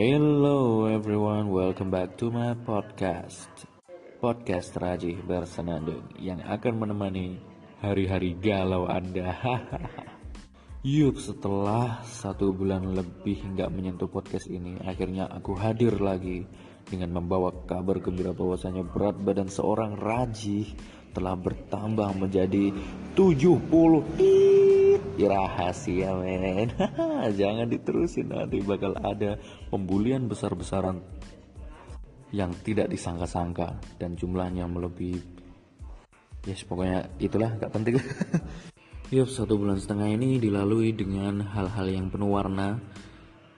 Hello 0.00 0.88
everyone, 0.88 1.52
welcome 1.52 1.92
back 1.92 2.16
to 2.16 2.32
my 2.32 2.56
podcast. 2.64 3.52
Podcast 4.16 4.72
Rajih 4.80 5.20
Bersenandung 5.20 6.08
Yang 6.16 6.40
akan 6.48 6.74
menemani 6.80 7.36
hari-hari 7.84 8.32
galau 8.40 8.88
Anda. 8.88 9.36
Yuk 10.96 11.20
setelah 11.20 12.00
satu 12.08 12.48
bulan 12.48 12.96
lebih 12.96 13.44
nggak 13.52 13.68
menyentuh 13.68 14.08
podcast 14.08 14.48
ini 14.48 14.80
Akhirnya 14.88 15.28
aku 15.28 15.52
hadir 15.60 15.92
lagi 16.00 16.48
Dengan 16.88 17.20
membawa 17.20 17.52
kabar 17.68 18.00
gembira 18.00 18.32
bahwasanya 18.32 18.80
berat 18.88 19.20
badan 19.20 19.52
seorang 19.52 20.00
Rajih 20.00 20.64
Telah 21.12 21.36
bertambah 21.36 22.08
menjadi 22.16 22.72
70 23.20 24.16
ya 24.16 24.49
rahasia 25.18 26.14
men. 26.14 26.70
Jangan 27.40 27.66
diterusin 27.66 28.30
nanti 28.30 28.62
bakal 28.62 28.94
ada 29.00 29.40
pembulian 29.72 30.30
besar-besaran 30.30 31.02
yang 32.30 32.54
tidak 32.62 32.86
disangka-sangka 32.90 33.80
dan 33.98 34.14
jumlahnya 34.14 34.70
melebihi. 34.70 35.42
Yes 36.46 36.64
pokoknya 36.64 37.10
itulah 37.20 37.58
gak 37.58 37.72
penting. 37.74 37.98
Yup, 39.14 39.26
satu 39.26 39.58
bulan 39.58 39.82
setengah 39.82 40.14
ini 40.14 40.38
dilalui 40.38 40.94
dengan 40.94 41.42
hal-hal 41.42 41.90
yang 41.90 42.06
penuh 42.08 42.30
warna. 42.30 42.78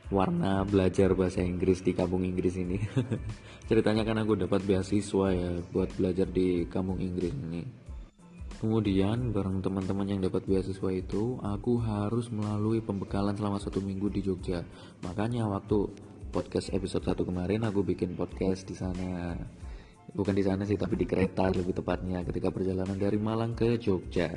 Warna 0.09 0.64
belajar 0.64 1.12
bahasa 1.12 1.45
Inggris 1.45 1.84
di 1.84 1.92
kampung 1.92 2.25
Inggris 2.25 2.56
ini. 2.56 2.80
Ceritanya 3.69 4.05
kan 4.05 4.20
aku 4.20 4.37
dapat 4.37 4.64
beasiswa 4.64 5.28
ya 5.33 5.50
buat 5.73 5.92
belajar 5.97 6.28
di 6.28 6.69
kampung 6.69 7.00
Inggris 7.00 7.33
ini 7.33 7.81
Kemudian 8.62 9.34
bareng 9.34 9.58
teman-teman 9.58 10.06
yang 10.06 10.22
dapat 10.22 10.46
beasiswa 10.46 10.86
itu, 10.94 11.34
aku 11.42 11.82
harus 11.82 12.30
melalui 12.30 12.78
pembekalan 12.78 13.34
selama 13.34 13.58
satu 13.58 13.82
minggu 13.82 14.06
di 14.06 14.22
Jogja. 14.22 14.62
Makanya 15.02 15.50
waktu 15.50 15.91
podcast 16.30 16.70
episode 16.70 17.02
1 17.02 17.27
kemarin 17.27 17.66
aku 17.66 17.82
bikin 17.82 18.14
podcast 18.14 18.62
di 18.62 18.78
sana. 18.78 19.34
Bukan 20.14 20.30
di 20.38 20.46
sana 20.46 20.62
sih, 20.62 20.78
tapi 20.78 20.94
di 20.94 21.10
kereta 21.10 21.50
lebih 21.50 21.74
tepatnya 21.74 22.22
ketika 22.22 22.54
perjalanan 22.54 22.94
dari 22.94 23.19
Malang 23.19 23.58
ke 23.58 23.82
Jogja. 23.82 24.30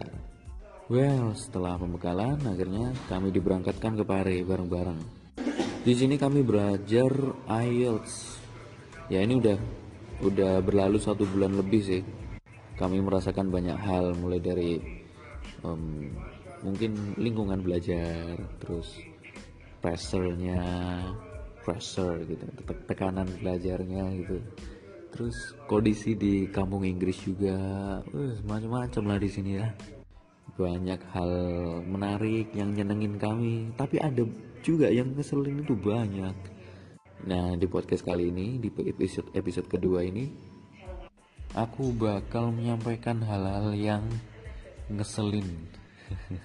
Well, 0.89 1.37
setelah 1.37 1.77
pembekalan, 1.77 2.41
akhirnya 2.49 2.97
kami 3.05 3.29
diberangkatkan 3.29 3.93
ke 3.93 4.03
Pare 4.09 4.41
bareng-bareng. 4.41 4.99
Di 5.85 5.93
sini 5.93 6.17
kami 6.17 6.41
belajar 6.41 7.13
IELTS. 7.45 8.41
Ya 9.13 9.21
ini 9.21 9.37
udah 9.37 9.57
udah 10.25 10.65
berlalu 10.65 10.97
satu 10.97 11.29
bulan 11.29 11.53
lebih 11.53 11.81
sih 11.85 12.24
kami 12.75 12.99
merasakan 12.99 13.47
banyak 13.51 13.75
hal 13.79 14.11
mulai 14.19 14.39
dari 14.43 14.79
um, 15.63 16.11
mungkin 16.59 17.15
lingkungan 17.15 17.63
belajar 17.63 18.35
terus 18.59 18.99
pressure-nya 19.79 20.59
pressure 21.63 22.21
gitu 22.27 22.43
tekanan 22.85 23.29
belajarnya 23.41 24.03
gitu. 24.21 24.37
Terus 25.15 25.55
kondisi 25.71 26.13
di 26.19 26.51
kampung 26.51 26.83
Inggris 26.83 27.23
juga 27.23 27.55
uh, 28.03 28.33
macam-macam 28.43 29.03
lah 29.15 29.17
di 29.21 29.29
sini 29.31 29.51
ya. 29.55 29.67
Banyak 30.55 31.01
hal 31.11 31.31
menarik 31.87 32.51
yang 32.51 32.75
nyenengin 32.75 33.15
kami 33.15 33.71
tapi 33.79 33.99
ada 34.03 34.23
juga 34.59 34.91
yang 34.91 35.15
ngeselin 35.15 35.63
itu 35.63 35.73
banyak. 35.77 36.35
Nah 37.25 37.55
di 37.55 37.65
podcast 37.71 38.03
kali 38.03 38.29
ini 38.29 38.59
di 38.59 38.67
episode 38.67 39.31
episode 39.31 39.71
kedua 39.71 40.03
ini 40.03 40.54
aku 41.55 41.95
bakal 41.95 42.51
menyampaikan 42.51 43.23
hal-hal 43.23 43.71
yang 43.71 44.03
ngeselin. 44.91 45.47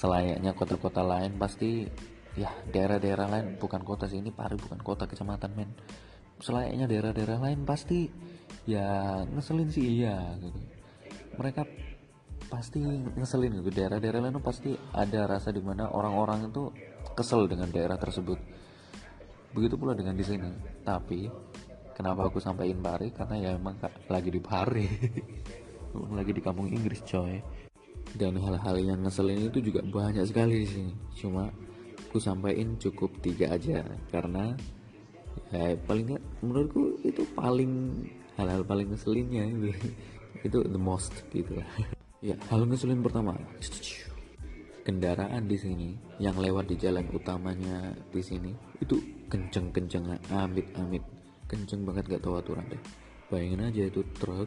Selayaknya 0.00 0.52
kota-kota 0.52 1.00
lain 1.00 1.40
pasti 1.40 1.88
ya 2.38 2.52
daerah-daerah 2.70 3.26
lain 3.26 3.46
bukan 3.58 3.82
kota 3.82 4.06
sih 4.06 4.22
ini 4.22 4.30
Pari 4.30 4.60
bukan 4.60 4.78
kota 4.84 5.08
kecamatan 5.08 5.50
men. 5.56 5.72
Selayaknya 6.40 6.86
daerah-daerah 6.86 7.38
lain 7.40 7.64
pasti 7.64 8.06
ya 8.68 9.20
ngeselin 9.24 9.68
sih 9.72 10.04
iya 10.04 10.36
gitu. 10.36 10.60
Mereka 11.40 11.62
pasti 12.52 12.80
ngeselin 13.16 13.60
gitu. 13.60 13.72
Daerah-daerah 13.72 14.20
lain 14.20 14.36
pasti 14.44 14.76
ada 14.92 15.24
rasa 15.24 15.48
di 15.48 15.64
mana 15.64 15.88
orang-orang 15.88 16.52
itu 16.52 16.68
kesel 17.16 17.48
dengan 17.48 17.72
daerah 17.72 17.96
tersebut. 17.96 18.36
Begitu 19.56 19.74
pula 19.80 19.96
dengan 19.96 20.14
di 20.14 20.24
sini. 20.24 20.48
Tapi 20.84 21.28
kenapa 22.00 22.32
aku 22.32 22.40
sampaikan 22.40 22.80
Pare 22.80 23.12
karena 23.12 23.36
ya 23.36 23.50
emang 23.60 23.76
lagi 24.08 24.32
di 24.32 24.40
Pare 24.40 24.88
lagi 26.16 26.32
di 26.32 26.40
kampung 26.40 26.72
Inggris 26.72 27.04
coy. 27.04 27.36
Dan 28.10 28.40
hal-hal 28.40 28.74
yang 28.80 29.04
ngeselin 29.04 29.52
itu 29.52 29.60
juga 29.60 29.84
banyak 29.84 30.24
sekali 30.24 30.66
sih 30.66 30.88
cuma 31.20 31.52
aku 32.08 32.16
sampaikan 32.16 32.80
cukup 32.80 33.12
tiga 33.20 33.52
aja. 33.52 33.84
Karena 34.08 34.56
ya 35.52 35.76
paling 35.84 36.16
gak 36.16 36.24
menurutku 36.40 36.96
itu 37.04 37.22
paling 37.36 38.02
hal-hal 38.40 38.64
paling 38.64 38.88
ngeselinnya 38.96 39.44
itu 39.52 39.68
itu 40.48 40.58
the 40.64 40.80
most 40.80 41.12
gitu. 41.28 41.60
Lah 41.60 41.68
ya 42.32 42.34
hal 42.48 42.64
ngeselin 42.64 43.04
pertama. 43.04 43.36
Kendaraan 44.80 45.44
di 45.44 45.60
sini 45.60 45.92
yang 46.16 46.40
lewat 46.40 46.72
di 46.72 46.80
jalan 46.80 47.04
utamanya 47.12 47.92
di 48.08 48.24
sini 48.24 48.50
itu 48.80 48.96
kenceng-kenceng 49.28 50.18
amit-amit 50.32 51.19
kenceng 51.50 51.82
banget 51.82 52.06
gak 52.06 52.22
tahu 52.22 52.38
aturan 52.38 52.62
deh. 52.70 52.78
Bayangin 53.26 53.66
aja 53.66 53.82
itu 53.90 54.06
truk 54.14 54.46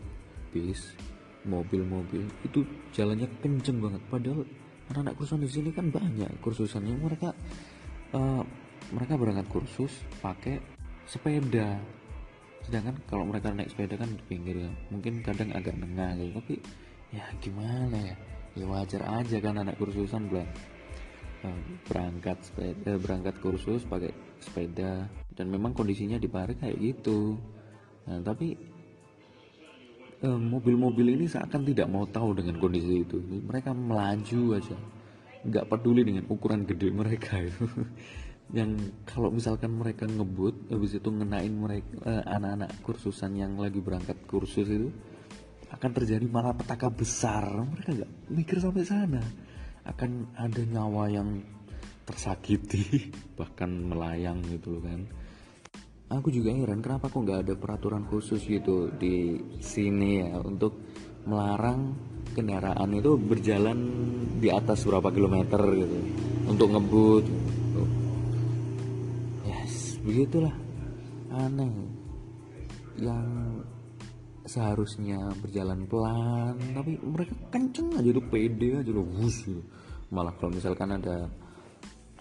bis 0.56 0.96
mobil-mobil 1.44 2.24
itu 2.47 2.64
jalannya 2.96 3.28
kenceng 3.44 3.84
banget. 3.84 4.02
Padahal 4.08 4.47
anak-anak 4.88 5.13
kursusan 5.19 5.44
di 5.44 5.50
sini 5.52 5.69
kan 5.75 5.92
banyak 5.92 6.31
kursusannya. 6.40 6.96
Mereka 6.96 7.30
uh, 8.16 8.44
mereka 8.96 9.13
berangkat 9.19 9.47
kursus 9.52 9.92
pakai 10.24 10.63
sepeda. 11.03 11.75
Sedangkan 12.63 12.96
kalau 13.12 13.28
mereka 13.28 13.52
naik 13.52 13.75
sepeda 13.75 14.00
kan 14.00 14.08
di 14.08 14.24
pinggir 14.24 14.56
mungkin 14.88 15.19
kadang 15.19 15.52
agak 15.52 15.75
nengah 15.75 16.16
gitu. 16.16 16.31
Tapi 16.40 16.56
ya 17.12 17.25
gimana 17.44 17.97
ya? 18.00 18.16
Ya 18.53 18.66
wajar 18.69 19.02
aja 19.03 19.38
kan 19.42 19.59
anak 19.59 19.75
kursusan 19.81 20.30
bilang 20.30 20.47
berangkat 21.88 22.38
sepeda 22.44 22.96
berangkat 23.00 23.36
kursus 23.44 23.84
pakai 23.84 24.12
sepeda. 24.40 25.08
Dan 25.34 25.50
memang 25.50 25.74
kondisinya 25.74 26.22
di 26.22 26.30
Paris 26.30 26.59
kayak 26.62 26.78
gitu. 26.78 27.36
Nah 28.06 28.22
tapi 28.22 28.54
eh, 30.22 30.40
mobil-mobil 30.40 31.18
ini 31.18 31.26
seakan 31.26 31.66
tidak 31.66 31.88
mau 31.90 32.06
tahu 32.06 32.38
dengan 32.38 32.62
kondisi 32.62 33.02
itu. 33.02 33.18
Mereka 33.20 33.74
melaju 33.74 34.62
aja. 34.62 34.78
Nggak 35.44 35.68
peduli 35.68 36.02
dengan 36.08 36.30
ukuran 36.30 36.64
gede 36.64 36.88
mereka 36.94 37.42
itu. 37.42 37.66
Yang 38.58 38.94
kalau 39.08 39.34
misalkan 39.34 39.74
mereka 39.74 40.06
ngebut 40.06 40.70
habis 40.70 40.94
itu 40.94 41.10
ngenain 41.10 41.50
mereka 41.50 41.90
eh, 42.06 42.24
anak-anak 42.28 42.70
kursusan 42.86 43.34
yang 43.40 43.58
lagi 43.58 43.81
berangkat 43.81 44.20
kursus 44.30 44.70
itu 44.70 44.94
akan 45.74 45.90
terjadi 45.90 46.30
malah 46.30 46.54
petaka 46.54 46.94
besar. 46.94 47.50
Mereka 47.50 47.90
nggak 47.98 48.12
mikir 48.30 48.62
sampai 48.62 48.86
sana 48.86 49.24
akan 49.83 50.31
ada 50.39 50.61
nyawa 50.63 51.11
yang 51.11 51.29
tersakiti 52.03 53.11
bahkan 53.39 53.71
melayang 53.71 54.44
gitu 54.47 54.79
loh 54.79 54.83
kan. 54.83 55.01
Aku 56.13 56.29
juga 56.29 56.53
heran 56.53 56.83
kenapa 56.83 57.09
kok 57.09 57.25
nggak 57.25 57.41
ada 57.47 57.53
peraturan 57.57 58.05
khusus 58.05 58.45
gitu 58.45 58.94
di 58.94 59.39
sini 59.57 60.21
ya 60.21 60.38
untuk 60.45 60.77
melarang 61.25 61.95
kendaraan 62.38 62.91
itu 62.94 63.17
berjalan 63.17 63.79
di 64.38 64.51
atas 64.53 64.85
berapa 64.85 65.09
kilometer 65.09 65.61
gitu 65.73 65.97
untuk 66.50 66.67
ngebut 66.75 67.23
gitu. 67.25 67.83
yes 69.47 69.97
begitulah. 70.05 70.53
Aneh. 71.33 71.73
Yang 73.01 73.25
seharusnya 74.44 75.31
berjalan 75.40 75.88
pelan 75.88 76.60
tapi 76.75 77.00
mereka 77.00 77.34
kenceng 77.48 77.95
aja 77.95 78.10
tuh 78.12 78.25
pede 78.28 78.69
aja 78.84 78.92
loh 78.92 79.07
bus 79.07 79.48
gitu. 79.48 79.63
malah 80.12 80.36
kalau 80.36 80.51
misalkan 80.51 81.00
ada 81.00 81.31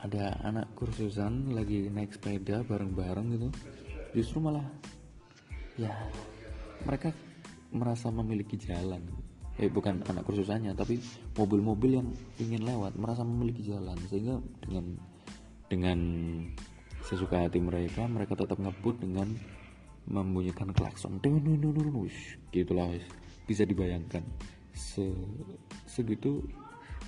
ada 0.03 0.35
anak 0.47 0.71
kursusan 0.79 1.55
lagi 1.55 1.91
naik 1.91 2.15
sepeda 2.15 2.63
bareng-bareng 2.67 3.27
gitu 3.35 3.49
justru 4.15 4.39
malah 4.39 4.67
ya 5.79 5.91
mereka 6.87 7.11
merasa 7.75 8.11
memiliki 8.11 8.55
jalan 8.59 9.03
eh 9.61 9.69
bukan 9.69 10.01
anak 10.09 10.25
kursusannya 10.25 10.73
tapi 10.73 11.03
mobil-mobil 11.37 12.01
yang 12.01 12.09
ingin 12.41 12.65
lewat 12.65 12.97
merasa 12.97 13.27
memiliki 13.27 13.67
jalan 13.67 13.99
sehingga 14.09 14.41
dengan 14.65 14.85
dengan 15.69 15.99
sesuka 17.03 17.45
hati 17.45 17.59
mereka 17.59 18.07
mereka 18.07 18.39
tetap 18.39 18.57
ngebut 18.57 19.03
dengan 19.03 19.29
membunyikan 20.07 20.75
klakson. 20.75 21.19
Gitulah 22.51 22.89
bisa 23.47 23.63
dibayangkan. 23.63 24.25
Se 24.73 25.05
segitu 25.87 26.43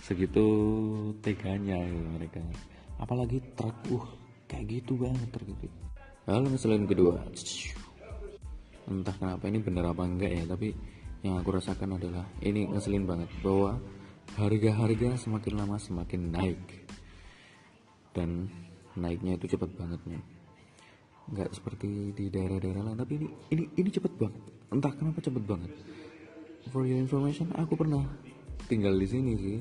segitu 0.05 0.45
teganya 1.25 1.81
gitu 1.89 2.09
mereka. 2.15 2.41
Apalagi 3.01 3.41
truk 3.57 3.75
uh 3.91 4.07
kayak 4.47 4.81
gitu 4.81 5.01
banget 5.01 5.29
truk 5.33 5.49
itu. 5.49 5.69
Lalu 6.29 6.57
selain 6.61 6.85
kedua. 6.85 7.19
Entah 8.85 9.17
kenapa 9.17 9.49
ini 9.49 9.59
bener 9.65 9.89
apa 9.89 10.05
enggak 10.05 10.31
ya 10.31 10.45
tapi 10.45 10.77
yang 11.25 11.41
aku 11.41 11.57
rasakan 11.57 11.97
adalah 11.97 12.29
ini 12.45 12.69
ngeselin 12.69 13.09
banget 13.09 13.33
bahwa 13.41 13.81
harga-harga 14.37 15.17
semakin 15.17 15.55
lama 15.57 15.77
semakin 15.81 16.21
naik. 16.31 16.63
Dan 18.15 18.47
naiknya 18.95 19.35
itu 19.35 19.57
cepat 19.57 19.75
banget 19.75 19.99
nih 20.07 20.23
nggak 21.31 21.57
seperti 21.57 22.13
di 22.13 22.29
daerah-daerah 22.29 22.83
lain. 22.85 22.99
Tapi 23.01 23.13
ini 23.17 23.29
ini 23.57 23.65
ini 23.81 23.89
cepet 23.89 24.13
banget. 24.21 24.43
Entah 24.69 24.93
kenapa 24.93 25.19
cepet 25.25 25.45
banget. 25.45 25.73
For 26.73 26.85
your 26.85 27.01
information 27.01 27.53
aku 27.57 27.77
pernah 27.77 28.05
tinggal 28.69 28.97
di 28.97 29.07
sini 29.09 29.33
sih 29.37 29.59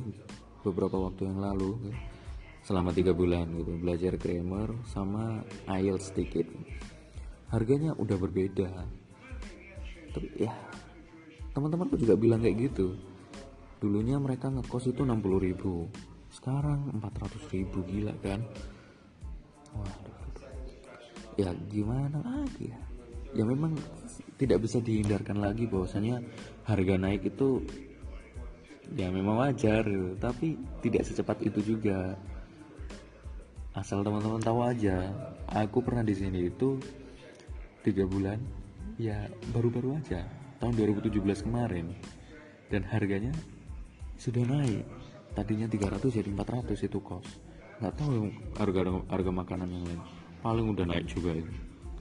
beberapa 0.64 0.96
waktu 0.96 1.28
yang 1.28 1.44
lalu 1.44 1.76
gitu. 1.84 2.00
selama 2.64 2.96
tiga 2.96 3.12
bulan 3.12 3.52
gitu 3.60 3.76
belajar 3.76 4.16
grammar 4.16 4.72
sama 4.88 5.44
IELTS 5.68 6.16
sedikit. 6.16 6.48
Harganya 7.52 7.92
udah 8.00 8.18
berbeda. 8.18 8.72
Tapi 10.16 10.28
ya 10.40 10.52
teman-temanku 11.52 12.00
juga 12.00 12.16
bilang 12.16 12.40
kayak 12.40 12.72
gitu. 12.72 12.96
Dulunya 13.84 14.16
mereka 14.16 14.48
ngekos 14.48 14.96
itu 14.96 15.04
60 15.04 15.20
ribu. 15.44 15.92
Sekarang 16.32 16.88
400 16.98 17.52
ribu 17.52 17.84
gila 17.84 18.16
kan? 18.24 18.40
Waduh 19.76 20.14
ya 21.38 21.52
gimana 21.70 22.20
lagi 22.22 22.70
ya? 22.70 22.80
Ya 23.34 23.44
memang 23.46 23.74
tidak 24.38 24.62
bisa 24.62 24.78
dihindarkan 24.78 25.42
lagi 25.42 25.66
bahwasanya 25.66 26.22
harga 26.70 26.96
naik 27.02 27.34
itu 27.34 27.66
ya 28.94 29.10
memang 29.10 29.42
wajar 29.42 29.88
tapi 30.22 30.60
tidak 30.86 31.04
secepat 31.10 31.42
itu 31.42 31.76
juga. 31.76 32.14
Asal 33.74 34.06
teman-teman 34.06 34.38
tahu 34.38 34.62
aja 34.62 35.10
aku 35.50 35.82
pernah 35.82 36.06
di 36.06 36.14
sini 36.14 36.46
itu 36.46 36.78
tiga 37.82 38.06
bulan 38.06 38.38
ya 39.02 39.26
baru-baru 39.50 39.98
aja 39.98 40.30
tahun 40.62 40.78
2017 40.78 41.46
kemarin. 41.50 41.90
Dan 42.70 42.86
harganya 42.86 43.34
sudah 44.18 44.46
naik. 44.46 44.86
Tadinya 45.34 45.66
300 45.66 46.14
jadi 46.14 46.30
400 46.30 46.86
itu 46.86 47.02
kos. 47.02 47.26
Nggak 47.82 47.94
tahu 47.98 48.30
harga 48.62 48.82
harga 49.10 49.32
makanan 49.34 49.70
yang 49.74 49.86
lain 49.90 50.23
paling 50.44 50.76
udah 50.76 50.86
naik 50.86 51.08
juga 51.08 51.40
itu. 51.40 51.54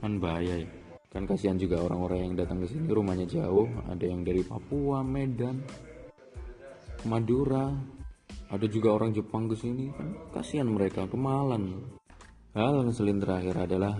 Kan 0.03 0.19
bahaya 0.19 0.67
ya. 0.67 0.69
Kan 1.07 1.23
kasihan 1.23 1.55
juga 1.55 1.79
orang-orang 1.79 2.27
yang 2.27 2.33
datang 2.35 2.59
ke 2.59 2.67
sini 2.67 2.91
rumahnya 2.91 3.23
jauh. 3.23 3.71
Ada 3.87 4.03
yang 4.03 4.27
dari 4.27 4.43
Papua 4.43 4.99
Medan 4.99 5.63
Madura. 7.07 7.71
Ada 8.51 8.67
juga 8.67 8.99
orang 8.99 9.15
Jepang 9.15 9.47
ke 9.47 9.55
sini. 9.55 9.95
Kan 9.95 10.19
kasihan 10.35 10.67
mereka 10.67 11.07
kemalan. 11.07 11.87
Hal 12.53 12.83
yang 12.83 12.91
selin 12.91 13.23
terakhir 13.23 13.55
adalah 13.55 13.95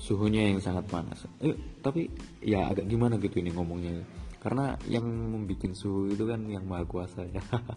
suhunya 0.00 0.50
yang 0.50 0.58
sangat 0.58 0.88
panas. 0.88 1.28
Eh, 1.44 1.54
tapi 1.84 2.08
ya 2.40 2.72
agak 2.72 2.88
gimana 2.88 3.20
gitu 3.20 3.38
ini 3.38 3.52
ngomongnya. 3.52 4.00
Karena 4.40 4.72
yang 4.88 5.04
membuat 5.04 5.76
suhu 5.76 6.08
itu 6.08 6.24
kan 6.24 6.40
yang 6.48 6.64
maha 6.64 6.88
kuasa 6.88 7.28
ya. 7.28 7.44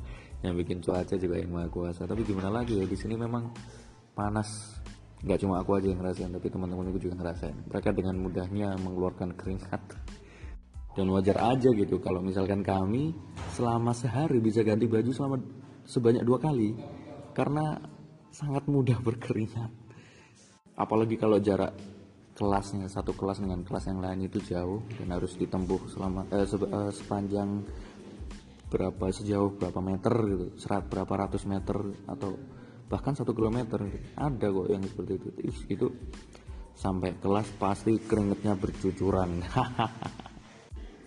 Yang 0.43 0.55
bikin 0.59 0.77
cuaca 0.83 1.15
juga 1.15 1.39
yang 1.39 1.55
maha 1.55 1.71
kuasa. 1.71 2.03
Tapi 2.03 2.27
gimana 2.27 2.51
lagi 2.51 2.75
ya 2.75 2.83
di 2.83 2.99
sini 2.99 3.15
memang 3.15 3.47
panas 4.11 4.75
nggak 5.23 5.39
cuma 5.39 5.63
aku 5.63 5.79
aja 5.79 5.87
yang 5.87 6.03
ngerasain 6.03 6.31
tapi 6.35 6.47
teman-teman 6.51 6.91
aku 6.91 6.99
juga 6.99 7.15
ngerasain. 7.23 7.55
Mereka 7.71 7.89
dengan 7.95 8.15
mudahnya 8.19 8.75
mengeluarkan 8.75 9.35
keringat. 9.39 9.83
Dan 10.93 11.09
wajar 11.09 11.41
aja 11.41 11.73
gitu 11.73 11.97
kalau 11.97 12.21
misalkan 12.21 12.61
kami 12.61 13.17
selama 13.57 13.97
sehari 13.97 14.37
bisa 14.37 14.61
ganti 14.61 14.85
baju 14.85 15.09
selama 15.09 15.41
sebanyak 15.89 16.21
dua 16.21 16.37
kali 16.37 16.77
karena 17.33 17.81
sangat 18.29 18.67
mudah 18.69 19.01
berkeringat. 19.07 19.71
Apalagi 20.77 21.17
kalau 21.17 21.41
jarak 21.41 21.73
kelasnya 22.33 22.89
satu 22.89 23.13
kelas 23.13 23.41
dengan 23.41 23.61
kelas 23.61 23.89
yang 23.89 24.01
lain 24.01 24.25
itu 24.25 24.41
jauh 24.41 24.81
dan 24.97 25.13
harus 25.13 25.37
ditempuh 25.37 25.81
selama 25.93 26.25
eh, 26.33 26.45
se 26.49 26.57
eh, 26.57 26.91
sepanjang 26.93 27.49
berapa 28.73 29.05
sejauh 29.13 29.53
berapa 29.53 29.79
meter 29.85 30.13
gitu 30.25 30.47
serat 30.57 30.89
berapa 30.89 31.13
ratus 31.13 31.45
meter 31.45 31.77
atau 32.09 32.33
bahkan 32.87 33.13
satu 33.15 33.31
kilometer. 33.35 33.83
Ada 34.15 34.47
kok 34.49 34.67
yang 34.71 34.83
seperti 34.83 35.11
itu. 35.19 35.29
Ih, 35.43 35.59
itu 35.73 35.87
sampai 36.73 37.15
kelas 37.21 37.47
pasti 37.61 37.97
keringetnya 38.01 38.57
bercucuran. 38.57 39.39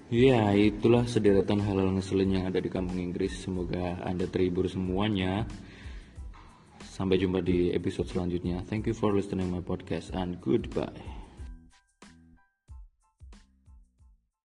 Ya 0.07 0.55
itulah 0.55 1.03
sederetan 1.11 1.59
hal-hal 1.67 1.91
ngeselin 1.91 2.39
yang 2.39 2.45
ada 2.47 2.63
di 2.63 2.71
kampung 2.71 3.03
Inggris. 3.03 3.43
Semoga 3.43 3.99
anda 4.07 4.31
terhibur 4.31 4.71
semuanya. 4.71 5.51
Sampai 6.79 7.19
jumpa 7.19 7.43
di 7.43 7.75
episode 7.75 8.07
selanjutnya. 8.15 8.63
Thank 8.71 8.87
you 8.87 8.95
for 8.95 9.11
listening 9.11 9.51
my 9.51 9.67
podcast 9.67 10.15
and 10.15 10.39
goodbye 10.39 11.26